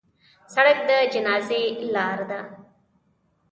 [0.53, 1.61] سړک د جنازې
[1.93, 2.39] لار ده.